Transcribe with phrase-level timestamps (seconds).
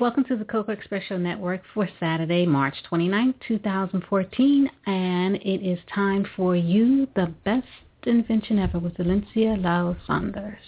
[0.00, 5.78] Welcome to the Cocoa Express Show Network for Saturday, March 29, 2014, and it is
[5.94, 7.66] time for you, the best
[8.04, 10.58] invention ever with Valencia Lau Saunders.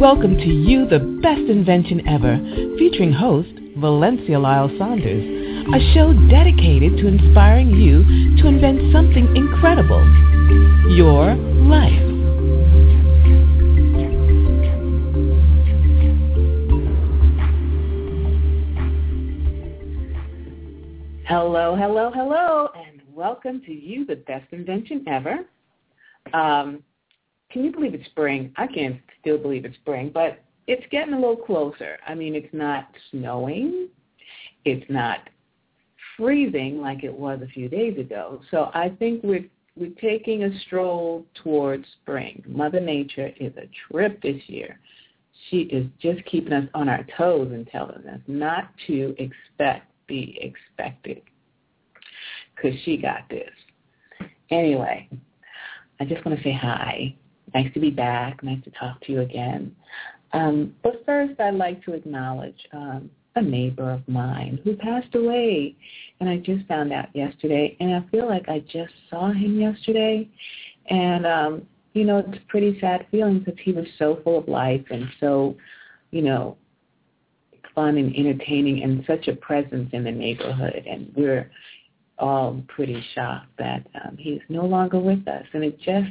[0.00, 2.38] Welcome to You, the Best Invention Ever,
[2.78, 8.02] featuring host Valencia Lyles-Saunders, a show dedicated to inspiring you
[8.38, 10.02] to invent something incredible.
[10.96, 12.13] Your life.
[21.26, 25.38] Hello, hello, hello, and welcome to You, the Best Invention Ever.
[26.34, 26.82] Um,
[27.50, 28.52] can you believe it's spring?
[28.58, 31.96] I can still believe it's spring, but it's getting a little closer.
[32.06, 33.88] I mean, it's not snowing.
[34.66, 35.30] It's not
[36.14, 38.42] freezing like it was a few days ago.
[38.50, 42.44] So I think we're we're taking a stroll towards spring.
[42.46, 44.78] Mother Nature is a trip this year.
[45.48, 50.38] She is just keeping us on our toes and telling us not to expect be
[50.40, 51.22] expected
[52.54, 53.50] because she got this.
[54.50, 55.08] Anyway,
[56.00, 57.14] I just want to say hi.
[57.54, 58.42] Nice to be back.
[58.42, 59.74] Nice to talk to you again.
[60.32, 65.76] Um, but first, I'd like to acknowledge um, a neighbor of mine who passed away,
[66.20, 70.28] and I just found out yesterday, and I feel like I just saw him yesterday,
[70.90, 74.48] and um, you know, it's a pretty sad feeling because he was so full of
[74.48, 75.56] life and so,
[76.10, 76.56] you know,
[77.74, 80.84] fun and entertaining and such a presence in the neighborhood.
[80.86, 81.50] And we're
[82.18, 85.44] all pretty shocked that um, he's no longer with us.
[85.52, 86.10] And it just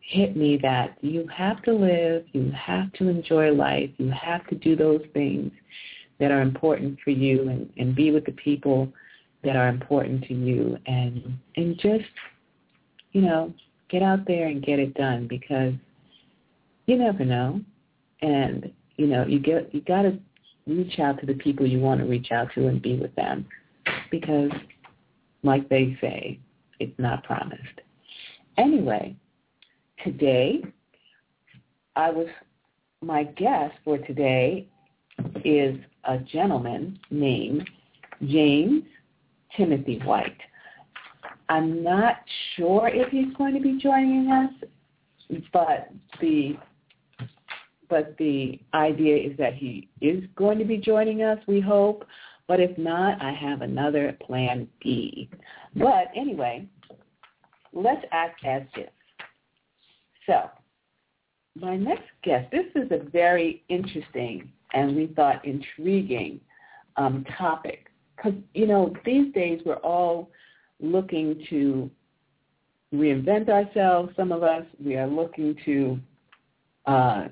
[0.00, 4.54] hit me that you have to live, you have to enjoy life, you have to
[4.54, 5.50] do those things
[6.20, 8.88] that are important for you and, and be with the people
[9.44, 12.04] that are important to you and and just,
[13.12, 13.52] you know,
[13.88, 15.74] get out there and get it done because
[16.86, 17.60] you never know.
[18.22, 20.18] And, you know, you get you gotta
[20.66, 23.46] reach out to the people you want to reach out to and be with them
[24.10, 24.50] because
[25.42, 26.38] like they say,
[26.80, 27.80] it's not promised.
[28.58, 29.16] Anyway,
[30.04, 30.62] today
[31.94, 32.26] I was
[33.02, 34.66] my guest for today
[35.44, 37.68] is a gentleman named
[38.26, 38.82] James
[39.56, 40.36] Timothy White.
[41.48, 42.16] I'm not
[42.56, 45.90] sure if he's going to be joining us, but
[46.20, 46.56] the
[47.88, 52.04] but the idea is that he is going to be joining us, we hope.
[52.48, 55.28] But if not, I have another plan B.
[55.74, 56.66] But anyway,
[57.72, 58.90] let's act as if.
[60.26, 60.50] So,
[61.58, 66.40] my next guest, this is a very interesting and we thought intriguing
[66.96, 67.86] um, topic.
[68.16, 70.30] Because, you know, these days we're all
[70.80, 71.90] looking to
[72.94, 74.64] reinvent ourselves, some of us.
[74.82, 75.98] We are looking to
[76.86, 77.28] uh,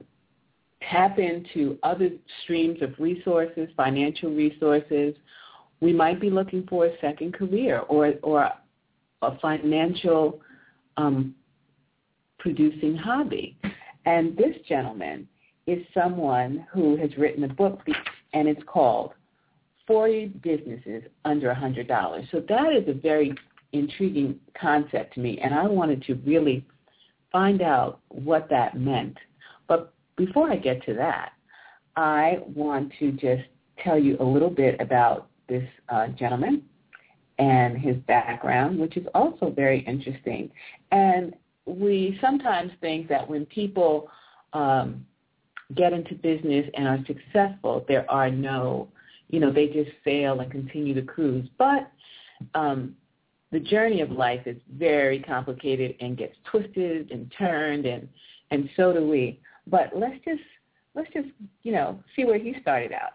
[0.91, 2.11] tap into other
[2.43, 5.15] streams of resources, financial resources.
[5.81, 8.51] We might be looking for a second career or, or
[9.23, 10.41] a financial
[10.97, 11.35] um,
[12.39, 13.57] producing hobby.
[14.07, 15.27] And this gentleman
[15.67, 17.81] is someone who has written a book
[18.33, 19.13] and it's called
[19.87, 22.31] 40 Businesses Under $100.
[22.31, 23.35] So that is a very
[23.73, 26.65] intriguing concept to me and I wanted to really
[27.33, 29.17] find out what that meant.
[29.67, 31.33] But before I get to that,
[31.97, 33.45] I want to just
[33.83, 36.63] tell you a little bit about this uh, gentleman
[37.39, 40.51] and his background, which is also very interesting.
[40.93, 41.35] And
[41.67, 44.09] we sometimes think that when people
[44.53, 45.05] um,
[45.75, 48.89] get into business and are successful, there are no,
[49.29, 51.49] you know, they just sail and continue to cruise.
[51.59, 51.91] But
[52.55, 52.95] um,
[53.51, 58.09] the journey of life is very complicated and gets twisted and turned, and
[58.51, 59.41] and so do we.
[59.67, 60.43] But let's just
[60.95, 61.29] let's just
[61.63, 63.13] you know see where he started out.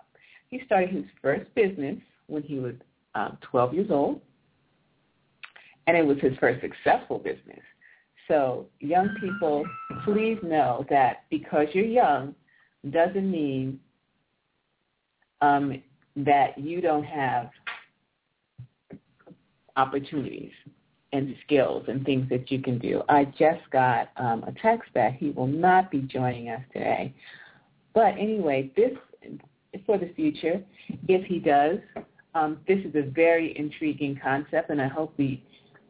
[0.49, 1.97] He started his first business
[2.27, 2.73] when he was
[3.15, 4.21] um, 12 years old,
[5.87, 7.61] and it was his first successful business.
[8.27, 9.65] So young people,
[10.05, 12.35] please know that because you're young
[12.91, 13.79] doesn't mean
[15.41, 15.81] um,
[16.15, 17.49] that you don't have
[19.75, 20.51] opportunities
[21.11, 23.01] and skills and things that you can do.
[23.09, 27.13] I just got um, a text that he will not be joining us today.
[27.93, 28.91] But anyway, this
[29.85, 30.63] for the future,
[31.07, 31.79] if he does,
[32.35, 35.43] um, this is a very intriguing concept, and I hope we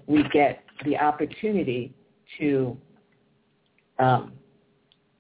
[0.07, 1.93] we get the opportunity
[2.39, 2.75] to
[3.99, 4.33] um,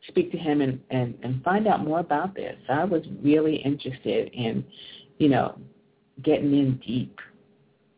[0.07, 2.55] speak to him and, and, and find out more about this.
[2.69, 4.65] I was really interested in,
[5.19, 5.59] you know,
[6.23, 7.19] getting in deep,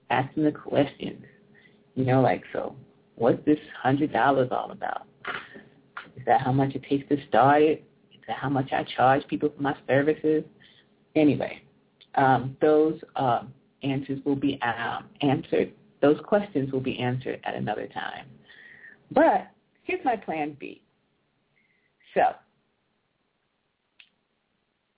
[0.09, 1.23] asking the questions,
[1.95, 2.75] you know, like, so
[3.15, 5.05] what's this hundred dollars all about?
[6.17, 7.83] Is that how much it takes to start it?
[8.13, 10.43] Is that how much I charge people for my services?
[11.15, 11.61] Anyway,
[12.15, 13.43] um, those uh,
[13.83, 15.71] answers will be um, answered.
[16.01, 18.25] Those questions will be answered at another time.
[19.11, 19.47] But
[19.83, 20.81] here's my plan B.
[22.13, 22.21] So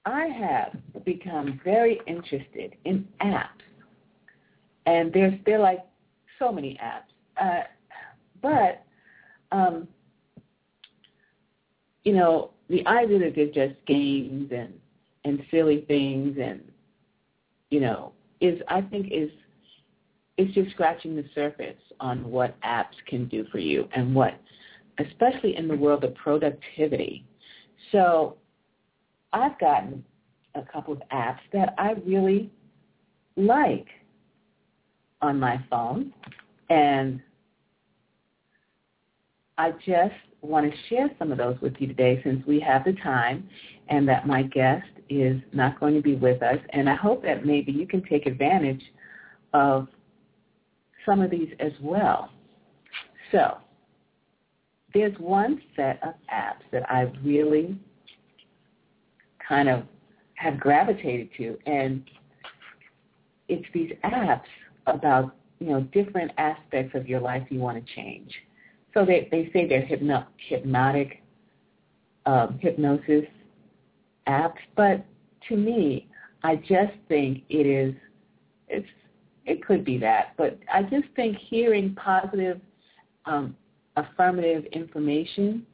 [0.05, 3.47] I have become very interested in apps.
[4.85, 5.79] And there's there like
[6.43, 7.41] so many apps.
[7.41, 7.63] Uh,
[8.41, 8.83] but
[9.51, 9.87] um,
[12.03, 14.73] you know, the idea that they're just games and
[15.25, 16.61] and silly things and
[17.69, 18.11] you know
[18.41, 19.29] is I think is
[20.37, 24.33] is just scratching the surface on what apps can do for you and what
[24.99, 27.25] especially in the world of productivity.
[27.91, 28.37] So
[29.31, 30.03] I've gotten
[30.55, 32.51] a couple of apps that I really
[33.35, 33.87] like
[35.23, 36.13] on my phone
[36.69, 37.21] and
[39.57, 42.93] I just want to share some of those with you today since we have the
[42.93, 43.47] time
[43.87, 46.57] and that my guest is not going to be with us.
[46.71, 48.81] And I hope that maybe you can take advantage
[49.53, 49.87] of
[51.05, 52.29] some of these as well.
[53.31, 53.57] So
[54.93, 57.77] there's one set of apps that I really
[59.47, 59.83] kind of
[60.35, 62.03] have gravitated to, and
[63.47, 64.41] it's these apps
[64.87, 68.31] about you know different aspects of your life you want to change.
[68.93, 71.21] So they they say they're hypno- hypnotic
[72.25, 73.25] um, hypnosis
[74.27, 75.05] apps, but
[75.49, 76.07] to me,
[76.43, 77.93] I just think it is
[78.67, 78.87] it's
[79.45, 82.61] it could be that, but I just think hearing positive
[83.25, 83.55] um,
[83.97, 85.65] affirmative information,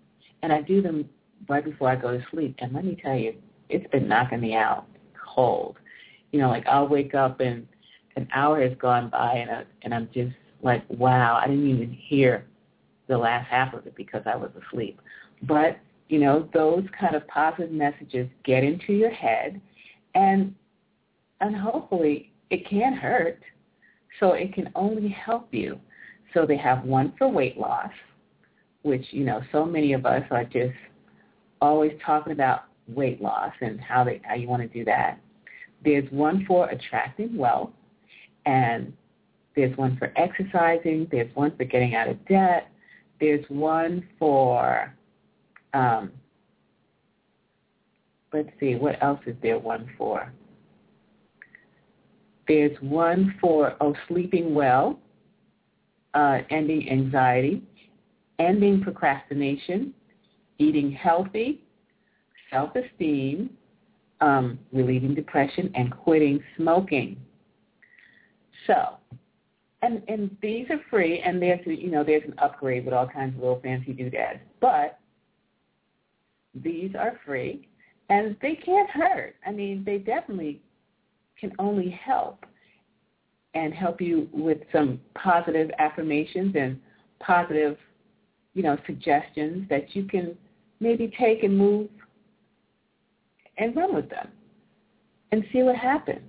[0.42, 1.08] and I do them
[1.48, 2.56] right before I go to sleep.
[2.60, 3.36] And let me tell you,
[3.70, 4.86] it's been knocking me out
[5.36, 5.78] cold.
[6.32, 7.68] You know, like I'll wake up and
[8.16, 11.92] an hour has gone by, and I, and I'm just like, wow, I didn't even
[11.92, 12.46] hear
[13.08, 15.00] the last half of it because I was asleep.
[15.44, 15.78] But
[16.10, 19.62] you know, those kind of positive messages get into your head,
[20.16, 20.54] and
[21.40, 23.40] and hopefully it can't hurt,
[24.20, 25.80] so it can only help you.
[26.34, 27.92] So they have one for weight loss,
[28.84, 30.76] which, you know, so many of us are just
[31.62, 35.20] always talking about weight loss and how they how you want to do that.
[35.84, 37.72] There's one for attracting wealth
[38.46, 38.94] and
[39.56, 42.70] there's one for exercising, there's one for getting out of debt,
[43.20, 44.94] there's one for
[45.74, 46.12] um,
[48.34, 50.32] let's see, what else is there one for?
[52.48, 55.00] There's one for oh sleeping well,
[56.14, 57.62] uh, ending anxiety
[58.40, 59.94] ending procrastination,
[60.58, 61.62] eating healthy,
[62.52, 63.50] self-esteem,
[64.22, 67.18] um, relieving depression, and quitting smoking.
[68.68, 68.98] So,
[69.82, 73.36] and and these are free, and there's you know there's an upgrade with all kinds
[73.36, 75.00] of little fancy doodads, but
[76.54, 77.68] these are free,
[78.10, 79.36] and they can't hurt.
[79.46, 80.62] I mean, they definitely
[81.40, 82.46] can only help
[83.54, 86.80] and help you with some positive affirmations and
[87.20, 87.78] positive
[88.54, 90.36] you know, suggestions that you can
[90.80, 91.88] maybe take and move
[93.58, 94.30] and run with them
[95.32, 96.20] and see what happens.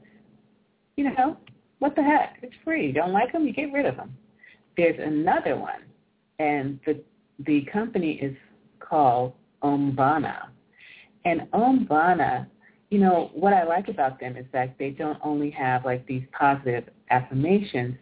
[0.96, 1.36] You know,
[1.80, 2.36] what the heck?
[2.42, 2.86] It's free.
[2.86, 4.16] You don't like them, you get rid of them.
[4.76, 5.82] There's another one,
[6.38, 7.02] and the
[7.46, 8.36] the company is
[8.78, 9.32] called
[9.62, 10.48] Omvana.
[11.24, 12.46] And Omvana,
[12.90, 16.22] you know, what I like about them is that they don't only have like these
[16.38, 17.96] positive affirmations,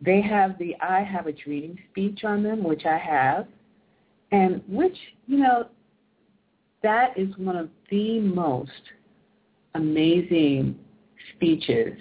[0.00, 3.46] they have the I Have a Dream speech on them, which I have,
[4.32, 5.68] and which, you know,
[6.82, 8.70] that is one of the most
[9.74, 10.78] amazing
[11.34, 11.98] speeches.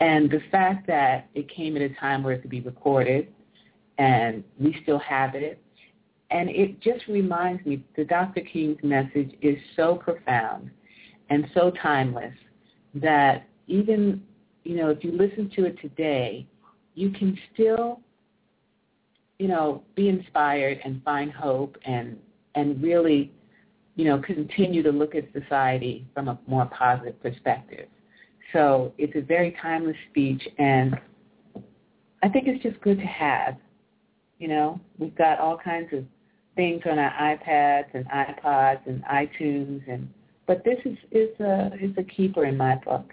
[0.00, 3.28] And the fact that it came at a time where it could be recorded
[3.98, 5.60] and we still have it.
[6.30, 8.42] And it just reminds me the Dr.
[8.42, 10.70] King's message is so profound
[11.30, 12.34] and so timeless
[12.94, 14.22] that even,
[14.64, 16.46] you know, if you listen to it today,
[16.94, 18.00] you can still,
[19.38, 22.18] you know, be inspired and find hope and
[22.54, 23.30] and really,
[23.94, 27.86] you know, continue to look at society from a more positive perspective.
[28.52, 30.98] So it's a very timeless speech, and
[32.22, 33.56] I think it's just good to have.
[34.38, 36.04] You know, we've got all kinds of
[36.56, 40.08] things on our iPads and iPods and iTunes, and
[40.46, 43.10] but this is is a is a keeper in my book.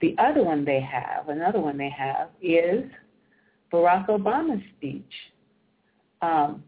[0.00, 2.84] The other one they have, another one they have, is
[3.72, 5.12] Barack Obama's speech,
[6.20, 6.62] um,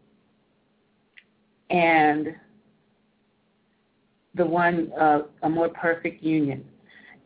[1.69, 2.35] and
[4.35, 6.65] the one uh, a more perfect union,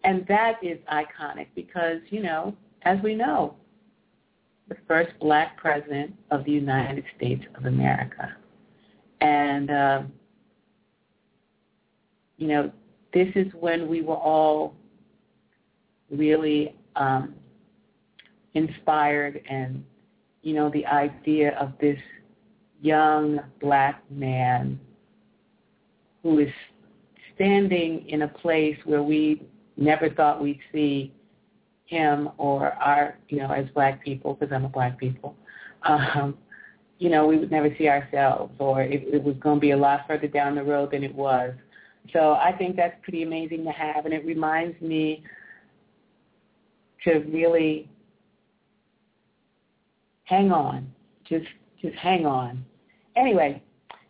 [0.04, 3.56] and that is iconic because you know, as we know,
[4.70, 8.36] the first black president of the United States of America.
[9.22, 10.02] And, uh,
[12.38, 12.72] you know,
[13.14, 14.76] this is when we were all
[16.10, 17.36] really um,
[18.54, 19.84] inspired and,
[20.42, 22.00] you know, the idea of this
[22.82, 24.80] young black man
[26.22, 26.50] who is
[27.36, 29.42] standing in a place where we
[29.77, 31.13] never thought we'd see
[31.86, 35.36] him or our, you know, as black people, because I'm a black people,
[35.84, 36.38] um,
[37.00, 39.77] you know, we would never see ourselves, or it, it was going to be a
[39.77, 41.53] lot further down the road than it was.
[42.12, 45.24] So I think that's pretty amazing to have, and it reminds me
[47.03, 47.89] to really
[50.24, 50.92] hang on,
[51.27, 51.46] just
[51.82, 52.63] just hang on.
[53.15, 53.62] Anyway,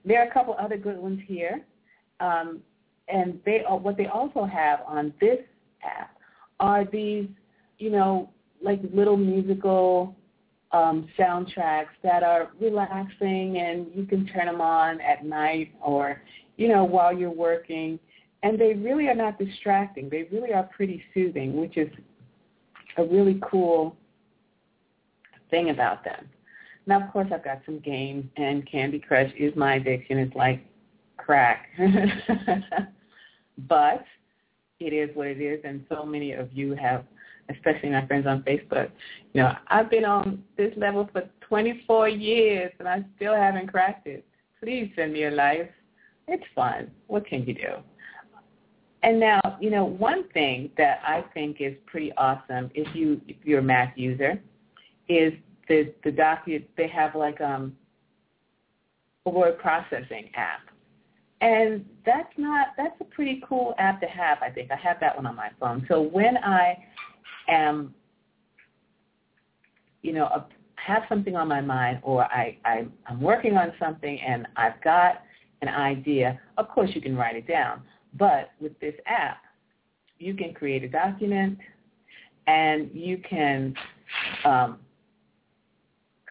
[0.05, 1.65] there are a couple other good ones here,
[2.20, 2.62] um,
[3.08, 5.39] and they what they also have on this
[6.60, 7.28] are these
[7.84, 8.30] you know,
[8.62, 10.16] like little musical
[10.72, 16.22] um, soundtracks that are relaxing and you can turn them on at night or,
[16.56, 18.00] you know, while you're working.
[18.42, 20.10] And they really are not distracting.
[20.10, 21.90] They really are pretty soothing, which is
[22.98, 23.98] a really cool
[25.50, 26.30] thing about them.
[26.86, 30.18] Now, of course, I've got some games, and Candy Crush is my addiction.
[30.18, 30.66] It's like
[31.16, 31.68] crack.
[33.70, 34.04] but
[34.80, 37.06] it is what it is, and so many of you have
[37.50, 38.89] especially my friends on Facebook.
[39.34, 44.08] You know, I've been on this level for 24 years and I still haven't cracked
[44.08, 44.25] it.
[44.62, 45.70] Please send me a life.
[46.27, 46.89] It's fun.
[47.08, 47.74] What can you do?
[49.03, 53.36] And now, you know, one thing that I think is pretty awesome if you if
[53.44, 54.42] you're a Mac user
[55.10, 55.34] is
[55.68, 57.75] the the document they have like um
[59.25, 60.62] a word processing app.
[61.44, 64.72] And that's not that's a pretty cool app to have, I think.
[64.72, 65.86] I have that one on my phone.
[65.90, 66.78] So when I
[67.50, 67.94] am,
[70.04, 70.46] you know,
[70.76, 75.24] have something on my mind or I, I, I'm working on something and I've got
[75.62, 77.82] an idea, of course you can write it down.
[78.18, 79.42] But with this app,
[80.20, 81.58] you can create a document
[82.48, 83.74] and you can
[84.46, 84.80] um,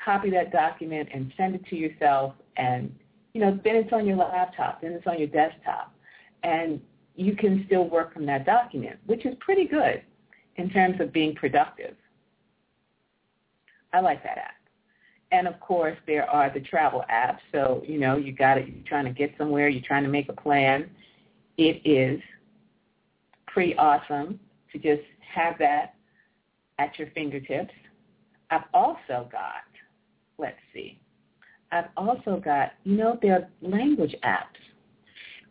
[0.03, 2.95] copy that document and send it to yourself and,
[3.35, 5.95] you know, then it's on your laptop, then it's on your desktop.
[6.43, 6.81] And
[7.15, 10.03] you can still work from that document, which is pretty good
[10.57, 11.95] in terms of being productive.
[13.93, 14.55] I like that app.
[15.31, 17.39] And of course, there are the travel apps.
[17.53, 20.29] So, you know, you got it, you're trying to get somewhere, you're trying to make
[20.29, 20.91] a plan.
[21.57, 22.21] It is
[23.47, 24.39] pretty awesome
[24.73, 25.95] to just have that
[26.79, 27.73] at your fingertips.
[28.51, 29.65] I've also got,
[30.39, 31.01] let's see,
[31.73, 34.61] I've also got, you know, there are language apps.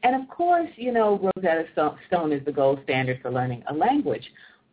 [0.03, 1.65] And of course, you know, Rosetta
[2.07, 4.23] Stone is the gold standard for learning a language.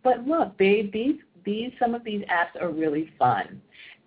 [0.04, 3.60] But look, they, these, these, some of these apps are really fun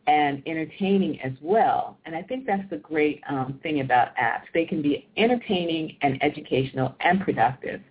[0.08, 1.98] and entertaining as well.
[2.06, 4.44] And I think that's the great um, thing about apps.
[4.54, 7.82] They can be entertaining and educational and productive.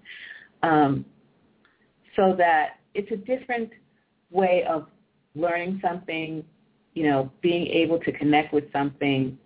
[0.62, 1.04] Um,
[2.16, 3.70] so that it's a different
[4.30, 4.86] way of
[5.34, 6.44] learning something,
[6.94, 9.38] you know, being able to connect with something.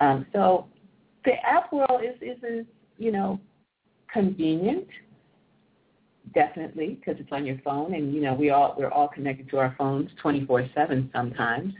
[0.00, 0.66] Um, so
[1.24, 2.66] the app world is, is, is,
[2.98, 3.40] you know,
[4.12, 4.86] convenient
[6.34, 9.58] definitely because it's on your phone and you know we all we're all connected to
[9.58, 11.74] our phones 24/7 sometimes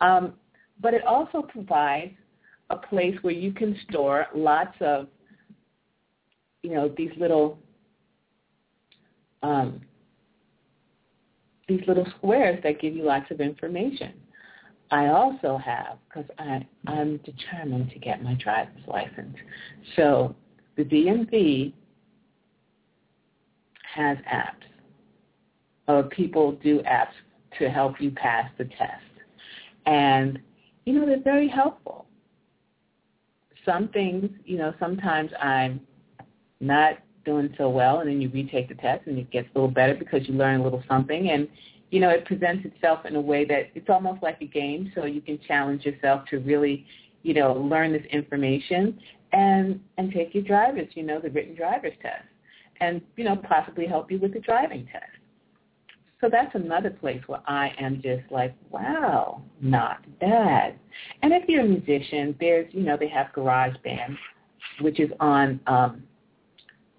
[0.00, 0.34] um,
[0.80, 2.12] but it also provides
[2.70, 5.06] a place where you can store lots of
[6.62, 7.58] you know these little
[9.42, 9.80] um,
[11.68, 14.12] these little squares that give you lots of information
[14.90, 16.30] I also have because
[16.86, 19.36] I'm determined to get my driver's license
[19.96, 20.34] so
[20.76, 21.72] the DMV
[23.94, 24.66] has apps,
[25.88, 27.14] or people do apps
[27.58, 29.02] to help you pass the test.
[29.86, 30.38] And,
[30.84, 32.06] you know, they're very helpful.
[33.64, 35.80] Some things, you know, sometimes I'm
[36.60, 39.70] not doing so well, and then you retake the test, and it gets a little
[39.70, 41.30] better because you learn a little something.
[41.30, 41.48] And,
[41.90, 45.04] you know, it presents itself in a way that it's almost like a game, so
[45.04, 46.84] you can challenge yourself to really,
[47.22, 48.98] you know, learn this information
[49.32, 52.24] and and take your driver's, you know, the written driver's test
[52.80, 55.04] and, you know, possibly help you with the driving test.
[56.20, 60.78] So that's another place where I am just like, wow, not bad.
[61.22, 64.16] And if you're a musician, there's, you know, they have GarageBand,
[64.80, 66.02] which is on um,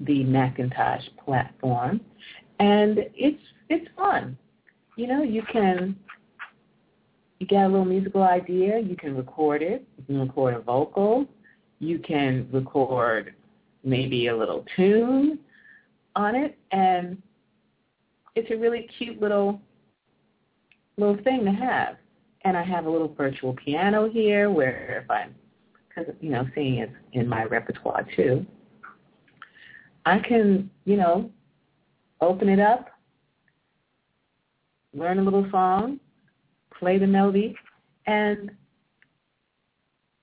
[0.01, 2.00] the Macintosh platform,
[2.60, 4.38] and it's it's fun.
[4.98, 5.96] You know, you can
[7.39, 9.88] you get a little musical idea, you can record it.
[9.98, 11.27] You can record a vocal.
[11.80, 13.36] You can record
[13.84, 15.39] maybe a little tune
[16.16, 17.22] on it, and
[18.36, 19.62] it's a really cute little
[20.98, 21.98] little thing to have.
[22.42, 25.36] And I have a little virtual piano here where if I'm,
[25.88, 28.46] because you know, singing is in my repertoire too.
[30.08, 31.30] I can, you know,
[32.22, 32.89] open it up,
[34.98, 36.00] learn a little song,
[36.77, 37.56] play the melody,
[38.06, 38.51] and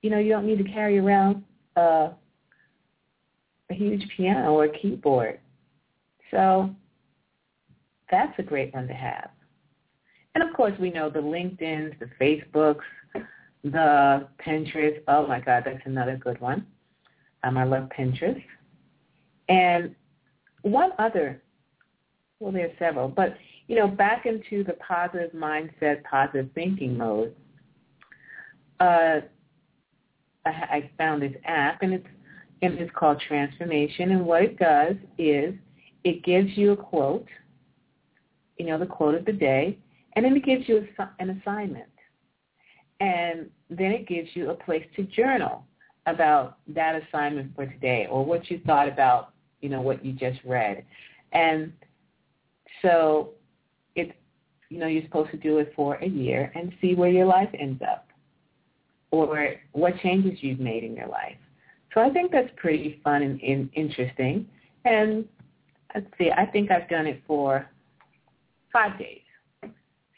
[0.03, 1.43] you know, you don't need to carry around
[1.77, 2.11] uh,
[3.71, 5.41] a huge piano or a keyboard.
[6.31, 6.69] So
[8.11, 9.31] that's a great one to have.
[10.35, 12.83] And of course, we know the LinkedIn's, the Facebooks,
[13.63, 15.01] the Pinterest.
[15.09, 16.67] Oh my God, that's another good one.
[17.43, 18.43] Um, I love Pinterest.
[19.49, 19.95] And
[20.63, 21.41] one other,
[22.41, 23.37] well, there's several, but
[23.69, 27.35] you know, back into the positive mindset, positive thinking mode.
[28.81, 29.21] Uh,
[30.45, 32.07] I, I found this app, and it's
[32.63, 34.13] and it's called Transformation.
[34.13, 35.55] And what it does is
[36.05, 37.29] it gives you a quote,
[38.59, 39.79] you know, the quote of the day,
[40.15, 41.91] and then it gives you a, an assignment,
[43.01, 45.65] and then it gives you a place to journal
[46.07, 50.39] about that assignment for today or what you thought about you know, what you just
[50.45, 50.85] read.
[51.33, 51.73] And
[52.83, 53.31] so
[54.75, 57.49] you know, you're supposed to do it for a year and see where your life
[57.57, 58.09] ends up
[59.13, 61.37] or what changes you've made in your life.
[61.95, 64.49] So I think that's pretty fun and, and interesting.
[64.85, 65.27] And
[65.95, 67.71] let's see, I think I've done it for
[68.73, 69.21] five days.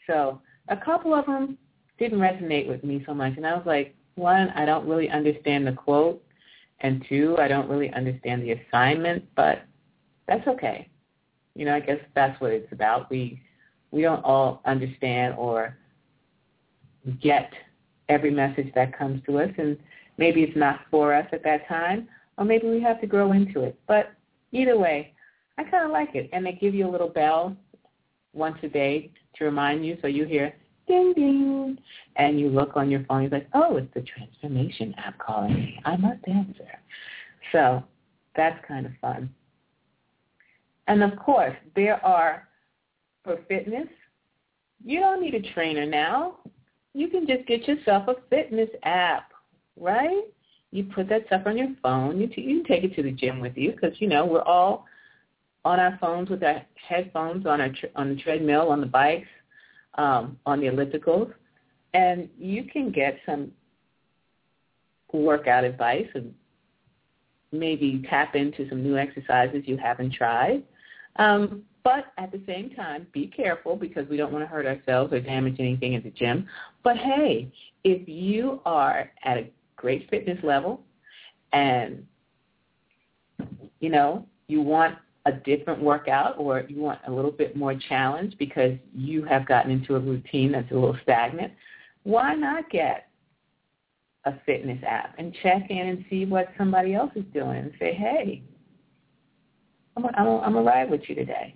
[0.07, 1.55] So a couple of them
[1.99, 3.33] didn't resonate with me so much.
[3.37, 6.23] And I was like, one, I don't really understand the quote.
[6.79, 9.61] And two, I don't really understand the assignment, but
[10.27, 10.89] that's okay.
[11.53, 13.11] You know, I guess that's what it's about.
[13.11, 13.39] We
[13.91, 15.77] we don't all understand or
[17.21, 17.51] get
[18.09, 19.77] every message that comes to us and
[20.17, 23.63] maybe it's not for us at that time or maybe we have to grow into
[23.63, 23.79] it.
[23.87, 24.13] But
[24.51, 25.13] either way,
[25.57, 26.29] I kind of like it.
[26.33, 27.55] And they give you a little bell
[28.33, 30.53] once a day to remind you so you hear
[30.87, 31.77] ding ding,
[32.15, 33.23] and you look on your phone.
[33.23, 35.79] You're like, oh, it's the transformation app calling me.
[35.85, 36.67] I must answer.
[37.51, 37.83] So
[38.35, 39.29] that's kind of fun.
[40.87, 42.46] And of course, there are
[43.27, 43.87] for fitness.
[44.83, 46.37] You don't need a trainer now.
[46.93, 49.31] You can just get yourself a fitness app,
[49.75, 50.23] right?
[50.71, 52.19] You put that stuff on your phone.
[52.19, 54.41] You, t- you can take it to the gym with you because you know we're
[54.41, 54.85] all
[55.65, 59.27] on our phones with our headphones on our tr- on the treadmill, on the bikes,
[59.95, 61.31] um, on the ellipticals,
[61.93, 63.51] and you can get some
[65.11, 66.33] workout advice and
[67.51, 70.63] maybe tap into some new exercises you haven't tried.
[71.17, 75.13] Um, but at the same time, be careful because we don't want to hurt ourselves
[75.13, 76.47] or damage anything at the gym.
[76.83, 77.51] But hey,
[77.83, 80.81] if you are at a great fitness level
[81.53, 82.05] and,
[83.79, 88.35] you know, you want a different workout or you want a little bit more challenge
[88.37, 91.53] because you have gotten into a routine that's a little stagnant,
[92.03, 93.09] why not get
[94.25, 97.93] a fitness app and check in and see what somebody else is doing and say,
[97.93, 98.41] hey,
[99.95, 101.55] I'm going to ride with you today.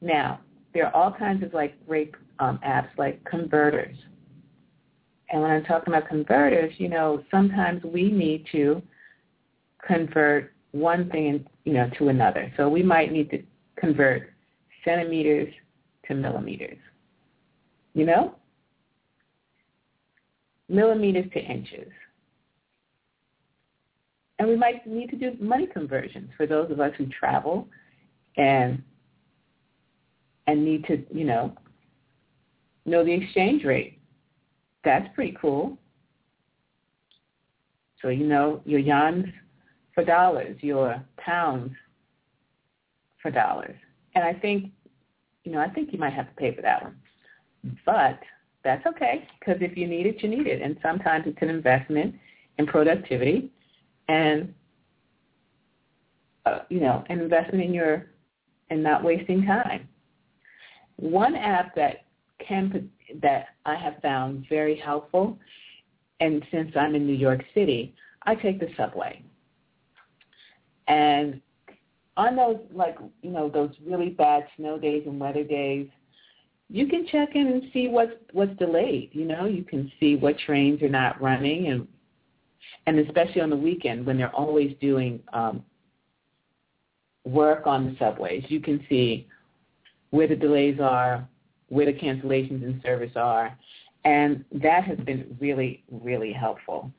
[0.00, 0.40] Now,
[0.74, 3.96] there are all kinds of like great um, apps like converters.
[5.30, 8.82] And when I'm talking about converters, you know, sometimes we need to
[9.86, 12.52] convert one thing you know to another.
[12.56, 13.42] So we might need to
[13.76, 14.30] convert
[14.84, 15.52] centimeters
[16.06, 16.78] to millimeters.
[17.94, 18.34] You know?
[20.68, 21.90] Millimeters to inches.
[24.38, 27.68] And we might need to do money conversions for those of us who travel
[28.36, 28.82] and
[30.48, 31.52] and need to, you know,
[32.86, 34.00] know the exchange rate.
[34.82, 35.78] That's pretty cool.
[38.00, 39.30] So you know your yans
[39.94, 41.72] for dollars, your pounds
[43.20, 43.76] for dollars.
[44.14, 44.70] And I think,
[45.44, 46.96] you know, I think you might have to pay for that one.
[47.84, 48.18] But
[48.64, 50.62] that's okay because if you need it, you need it.
[50.62, 52.14] And sometimes it's an investment
[52.56, 53.50] in productivity
[54.08, 54.54] and,
[56.46, 58.06] uh, you know, an investment in your,
[58.70, 59.88] and not wasting time.
[60.98, 62.04] One app that
[62.46, 62.90] can,
[63.22, 65.38] that I have found very helpful,
[66.20, 69.22] and since I'm in New York City, I take the subway.
[70.88, 71.40] And
[72.16, 75.86] on those like you know those really bad snow days and weather days,
[76.68, 79.10] you can check in and see what's what's delayed.
[79.12, 81.86] You know, you can see what trains are not running, and
[82.86, 85.64] and especially on the weekend when they're always doing um,
[87.24, 89.28] work on the subways, you can see
[90.10, 91.28] where the delays are,
[91.68, 93.56] where the cancellations in service are,
[94.04, 96.90] and that has been really, really helpful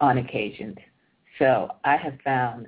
[0.00, 0.76] on occasions.
[1.38, 2.66] So I have found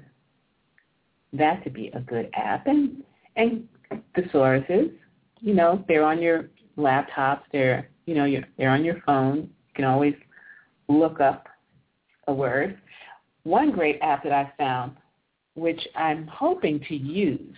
[1.33, 2.67] that to be a good app.
[2.67, 3.03] And,
[3.37, 3.69] and
[4.17, 4.93] thesauruses,
[5.41, 9.37] you know, they're on your laptops, they're, you know, they're on your phone.
[9.37, 10.15] You can always
[10.89, 11.47] look up
[12.29, 12.79] a word.
[13.45, 14.93] One great app that I found,
[15.55, 17.55] which I'm hoping to use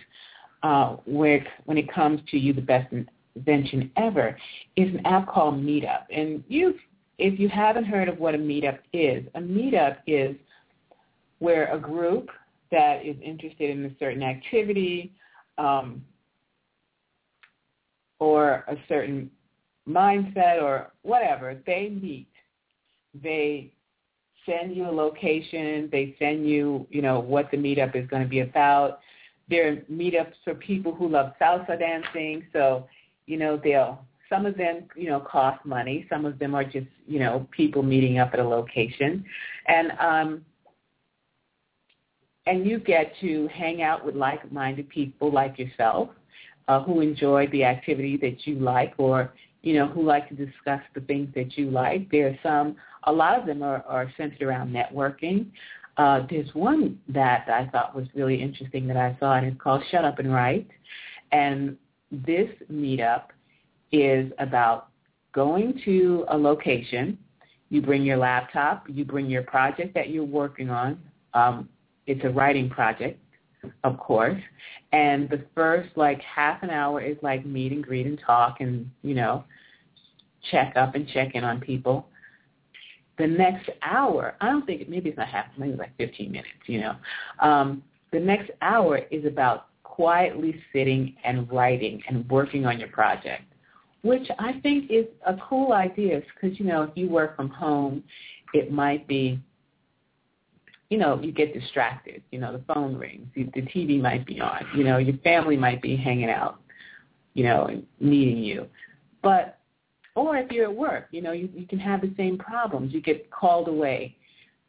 [0.65, 2.91] uh, where, when it comes to you the best
[3.35, 4.35] invention ever,
[4.75, 6.05] is an app called Meetup.
[6.09, 6.73] And you,
[7.19, 10.35] if you haven't heard of what a Meetup is, a Meetup is
[11.37, 12.31] where a group
[12.71, 15.13] that is interested in a certain activity
[15.59, 16.03] um,
[18.17, 19.29] or a certain
[19.87, 22.27] mindset or whatever, they meet.
[23.21, 23.71] They
[24.47, 25.89] send you a location.
[25.91, 28.99] They send you, you know, what the meetup is going to be about.
[29.49, 32.43] There are meetups for people who love salsa dancing.
[32.53, 32.87] So,
[33.27, 36.07] you know, they'll some of them, you know, cost money.
[36.09, 39.23] Some of them are just, you know, people meeting up at a location.
[39.67, 40.45] And um
[42.47, 46.09] and you get to hang out with like-minded people like yourself
[46.67, 50.81] uh, who enjoy the activity that you like or you know who like to discuss
[50.93, 54.41] the things that you like there are some a lot of them are, are centered
[54.41, 55.47] around networking
[55.97, 59.81] uh, there's one that i thought was really interesting that i saw and it's called
[59.91, 60.67] shut up and write
[61.31, 61.77] and
[62.11, 63.25] this meetup
[63.91, 64.87] is about
[65.33, 67.17] going to a location
[67.69, 70.99] you bring your laptop you bring your project that you're working on
[71.35, 71.67] um,
[72.07, 73.19] it's a writing project,
[73.83, 74.41] of course.
[74.91, 78.89] And the first like half an hour is like meet and greet and talk and,
[79.03, 79.43] you know,
[80.51, 82.07] check up and check in on people.
[83.17, 86.81] The next hour, I don't think, maybe it's not half, maybe like 15 minutes, you
[86.81, 86.95] know.
[87.39, 93.43] Um, the next hour is about quietly sitting and writing and working on your project,
[94.01, 98.03] which I think is a cool idea because, you know, if you work from home,
[98.53, 99.39] it might be
[100.89, 102.21] you know, you get distracted.
[102.31, 104.65] You know, the phone rings, the TV might be on.
[104.75, 106.59] You know, your family might be hanging out,
[107.33, 108.67] you know, and needing you.
[109.23, 109.54] But,
[110.15, 112.93] or if you're at work, you know, you, you can have the same problems.
[112.93, 114.15] You get called away,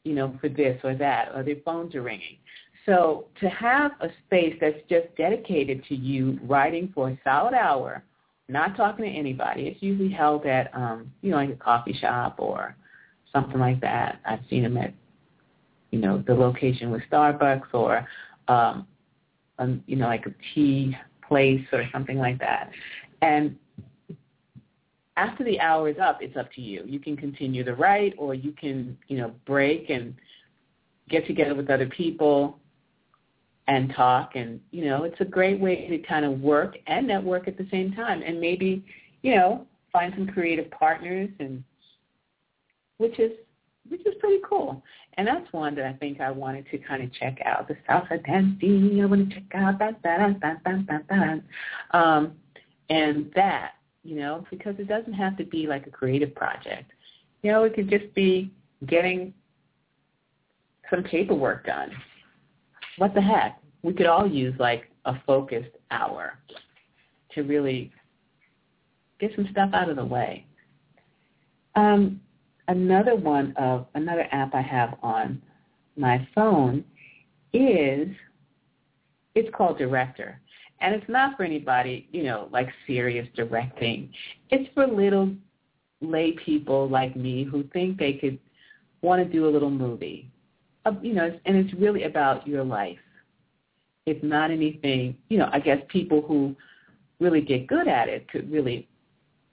[0.05, 2.37] you know, for this or that, or their phones are ringing.
[2.85, 8.03] So to have a space that's just dedicated to you writing for a solid hour,
[8.49, 12.37] not talking to anybody, it's usually held at, um, you know, like a coffee shop
[12.39, 12.77] or
[13.33, 14.21] something like that.
[14.25, 14.95] I've seen them at
[15.91, 18.07] you know, the location with Starbucks or,
[18.49, 18.87] um,
[19.59, 22.71] um, you know, like a tea place or something like that.
[23.23, 23.57] And
[25.17, 26.83] after the hour is up, it's up to you.
[26.87, 30.15] You can continue to write or you can, you know, break and
[31.09, 32.59] get together with other people
[33.69, 37.49] and talk and, you know, it's a great way to kind of work and network
[37.49, 38.85] at the same time and maybe,
[39.23, 41.65] you know, find some creative partners and
[42.99, 43.33] which is
[43.89, 44.83] which is pretty cool.
[45.17, 47.69] And that's one that I think I wanted to kind of check out.
[47.69, 51.97] The salsa dancing, I want to check out that, that, that, that, that, that.
[51.97, 52.33] Um,
[52.91, 53.73] and that,
[54.07, 56.93] you know, because it doesn't have to be like a creative project.
[57.43, 58.53] You know, it could just be
[58.87, 59.35] getting
[60.91, 61.91] some paperwork done.
[62.99, 63.61] What the heck?
[63.83, 66.39] We could all use like a focused hour
[67.35, 67.93] to really
[69.19, 70.47] get some stuff out of the way.
[71.75, 72.21] Um,
[72.69, 75.43] another one of another app I have on
[75.97, 76.85] my phone
[77.53, 78.09] is
[79.35, 80.41] it's called Director.
[80.81, 84.11] And it's not for anybody, you know, like serious directing.
[84.51, 85.33] It's for little
[86.01, 88.39] lay people like me who think they could
[89.03, 90.31] want to do a little movie.
[90.85, 92.99] Uh, you know, and it's really about your life.
[94.05, 96.55] It's not anything, you know, I guess people who
[97.19, 98.89] really get good at it could really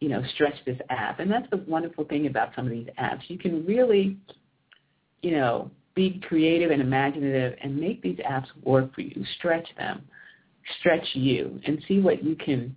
[0.03, 1.21] you know, stretch this app.
[1.21, 3.21] And that's the wonderful thing about some of these apps.
[3.29, 4.17] You can really,
[5.21, 9.23] you know, be creative and imaginative and make these apps work for you.
[9.37, 10.01] Stretch them.
[10.79, 12.75] Stretch you and see what you can,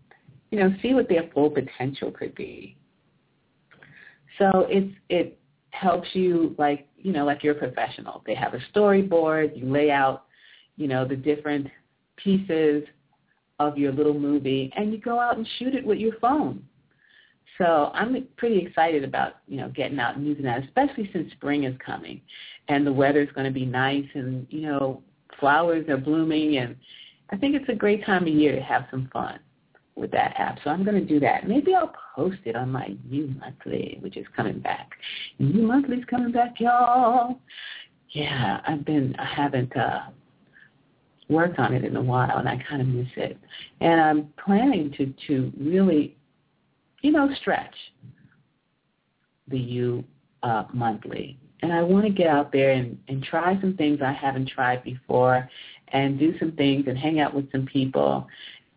[0.51, 2.77] you know, see what their full potential could be.
[4.39, 5.39] So it's it
[5.71, 8.23] helps you like, you know, like you're a professional.
[8.27, 10.25] They have a storyboard, you lay out,
[10.77, 11.69] you know, the different
[12.17, 12.85] pieces
[13.59, 16.63] of your little movie and you go out and shoot it with your phone
[17.59, 21.65] so I'm pretty excited about, you know, getting out and using that, especially since spring
[21.65, 22.21] is coming
[22.69, 25.03] and the weather's going to be nice and, you know,
[25.41, 26.77] flowers are blooming, and
[27.31, 29.39] I think it's a great time of year to have some fun
[29.97, 30.59] with that app.
[30.63, 31.49] So I'm going to do that.
[31.49, 34.91] Maybe I'll post it on my U Monthly, which is coming back.
[35.39, 37.41] U Monthly's coming back, y'all.
[38.11, 40.03] Yeah, I've been, I haven't uh,
[41.29, 43.39] worked on it in a while, and I kind of miss it.
[43.81, 46.17] And I'm planning to to really,
[47.03, 47.75] you know, stretch
[49.49, 50.05] the U
[50.43, 51.39] uh, Monthly.
[51.63, 54.85] And I want to get out there and, and try some things I haven't tried
[54.85, 55.49] before
[55.89, 58.27] and do some things and hang out with some people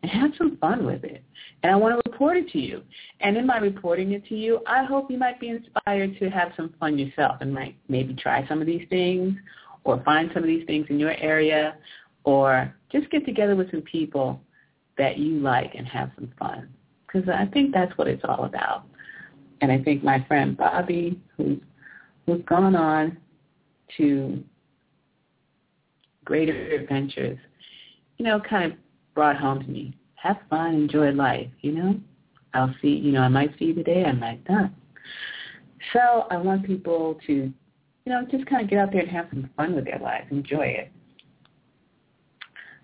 [0.01, 1.23] and have some fun with it.
[1.63, 2.81] And I want to report it to you.
[3.19, 6.53] And in my reporting it to you, I hope you might be inspired to have
[6.55, 9.35] some fun yourself and might maybe try some of these things
[9.83, 11.75] or find some of these things in your area
[12.23, 14.39] or just get together with some people
[14.97, 16.69] that you like and have some fun.
[17.05, 18.83] Because I think that's what it's all about.
[19.61, 21.59] And I think my friend Bobby, who's,
[22.25, 23.17] who's gone on
[23.97, 24.43] to
[26.29, 27.39] greater adventures,
[28.19, 28.77] you know, kind of
[29.15, 29.97] brought home to me.
[30.13, 31.99] Have fun, enjoy life, you know?
[32.53, 34.69] I'll see, you know, I might see you today, I might not.
[35.91, 37.51] So I want people to, you
[38.05, 40.67] know, just kind of get out there and have some fun with their lives, enjoy
[40.67, 40.91] it.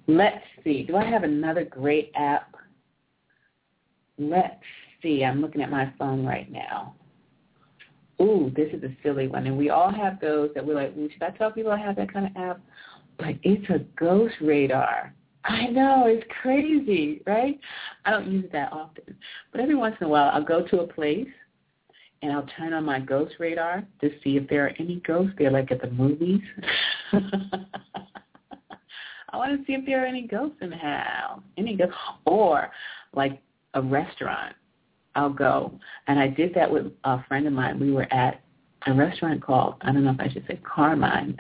[0.08, 0.82] Let's see.
[0.82, 2.56] Do I have another great app?
[4.18, 4.56] Let's
[5.04, 5.24] see.
[5.24, 6.96] I'm looking at my phone right now.
[8.20, 9.46] Ooh, this is a silly one.
[9.46, 12.12] And we all have those that we're like, should I tell people I have that
[12.12, 12.60] kind of app?
[13.18, 15.14] But it's a ghost radar.
[15.46, 17.60] I know, it's crazy, right?
[18.04, 19.16] I don't use it that often.
[19.52, 21.28] But every once in a while I'll go to a place
[22.22, 25.52] and I'll turn on my ghost radar to see if there are any ghosts there,
[25.52, 26.42] like at the movies.
[27.14, 27.78] I
[29.38, 31.94] want to see if there are any ghosts in the house, any ghosts,
[32.26, 32.72] or
[33.14, 33.40] like
[33.76, 34.56] a restaurant.
[35.14, 37.80] I'll go, and I did that with a friend of mine.
[37.80, 38.42] We were at
[38.86, 41.38] a restaurant called I don't know if I should say Carmine,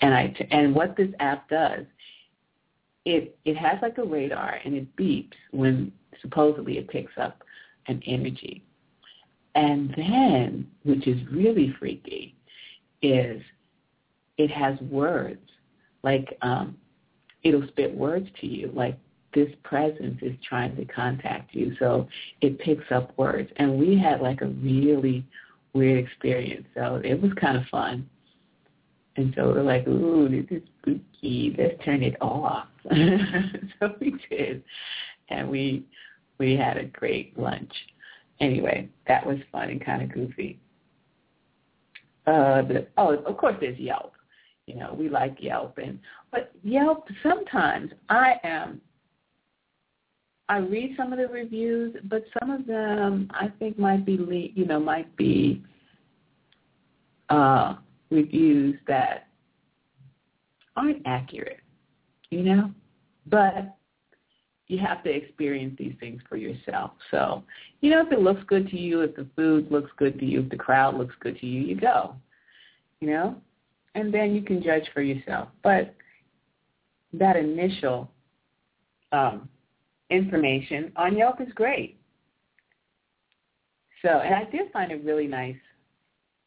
[0.00, 1.84] and I and what this app does
[3.04, 7.42] it it has like a radar and it beeps when supposedly it picks up
[7.86, 8.62] an energy.
[9.54, 12.36] And then, which is really freaky,
[13.02, 13.42] is
[14.36, 15.40] it has words.
[16.02, 16.76] Like um,
[17.42, 18.98] it'll spit words to you, like
[19.34, 21.74] this presence is trying to contact you.
[21.78, 22.08] So
[22.40, 23.50] it picks up words.
[23.56, 25.24] And we had like a really
[25.72, 26.66] weird experience.
[26.74, 28.08] So it was kind of fun.
[29.16, 31.54] And so we're like, ooh, this is spooky.
[31.58, 32.68] Let's turn it off.
[33.80, 34.62] so we did.
[35.28, 35.84] And we
[36.38, 37.72] we had a great lunch.
[38.40, 40.58] Anyway, that was fun and kind of goofy.
[42.26, 44.12] Uh, the, oh, of course, there's Yelp.
[44.66, 45.98] You know, we like Yelp, and
[46.30, 48.80] but Yelp sometimes I am.
[50.48, 54.64] I read some of the reviews, but some of them I think might be, you
[54.64, 55.62] know, might be
[57.28, 57.74] uh,
[58.10, 59.28] reviews that
[60.76, 61.60] aren't accurate,
[62.30, 62.70] you know?
[63.26, 63.76] But
[64.68, 66.92] you have to experience these things for yourself.
[67.10, 67.42] So,
[67.80, 70.40] you know, if it looks good to you, if the food looks good to you,
[70.40, 72.14] if the crowd looks good to you, you go,
[73.00, 73.36] you know?
[73.94, 75.48] And then you can judge for yourself.
[75.62, 75.94] But
[77.12, 78.10] that initial
[79.12, 79.48] um,
[80.10, 81.98] information on Yelp is great.
[84.02, 85.56] So, and I did find a really nice,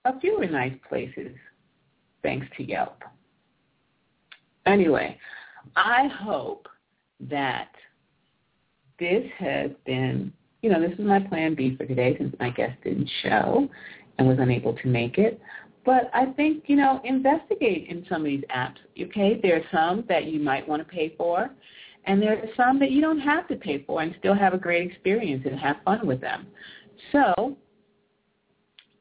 [0.05, 1.35] a few nice places
[2.23, 3.03] thanks to Yelp.
[4.65, 5.17] Anyway,
[5.75, 6.67] I hope
[7.29, 7.69] that
[8.99, 12.77] this has been, you know, this is my plan B for today since my guest
[12.83, 13.67] didn't show
[14.17, 15.41] and was unable to make it.
[15.83, 19.39] But I think, you know, investigate in some of these apps, okay?
[19.41, 21.49] There are some that you might want to pay for,
[22.05, 24.57] and there are some that you don't have to pay for and still have a
[24.57, 26.47] great experience and have fun with them.
[27.11, 27.57] So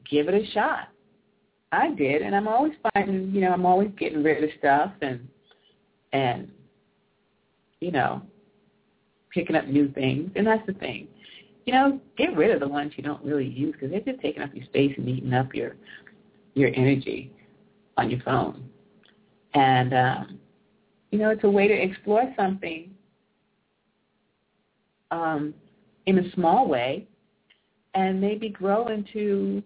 [0.09, 0.89] give it a shot.
[1.71, 5.27] I did, and I'm always finding, you know, I'm always getting rid of stuff and
[6.13, 6.51] and
[7.79, 8.21] you know,
[9.33, 10.31] picking up new things.
[10.35, 11.07] And that's the thing,
[11.65, 14.41] you know, get rid of the ones you don't really use because they're just taking
[14.41, 15.75] up your space and eating up your
[16.53, 17.31] your energy
[17.97, 18.69] on your phone.
[19.53, 20.39] And um,
[21.11, 22.89] you know, it's a way to explore something
[25.11, 25.53] um,
[26.05, 27.07] in a small way
[27.93, 29.61] and maybe grow into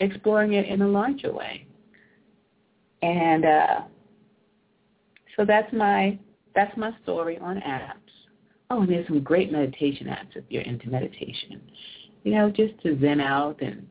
[0.00, 1.66] exploring it in a larger way.
[3.02, 3.80] And uh,
[5.36, 6.18] so that's my
[6.54, 7.98] that's my story on apps.
[8.70, 11.60] Oh, and there's some great meditation apps if you're into meditation.
[12.22, 13.86] You know, just to zen out and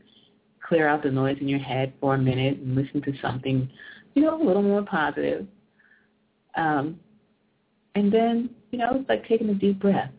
[0.68, 3.70] clear out the noise in your head for a minute and listen to something,
[4.16, 5.46] you know, a little more positive.
[6.56, 7.00] Um,
[7.96, 10.12] and then, you know, it's like taking a deep breath.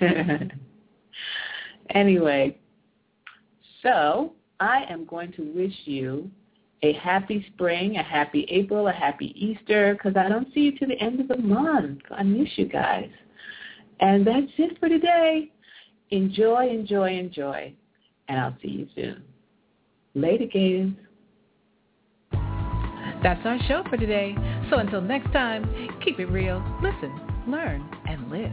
[1.94, 2.56] Anyway,
[3.82, 6.30] so I am going to wish you
[6.82, 10.86] a happy spring, a happy April, a happy Easter, because I don't see you to
[10.86, 12.00] the end of the month.
[12.10, 13.10] I miss you guys.
[14.00, 15.50] And that's it for today.
[16.10, 17.74] Enjoy, enjoy, enjoy.
[18.28, 19.22] And I'll see you soon.
[20.14, 20.92] Later, Gators.
[23.22, 24.34] That's our show for today.
[24.70, 25.64] So until next time,
[26.02, 27.12] keep it real, listen,
[27.46, 28.50] learn, and live.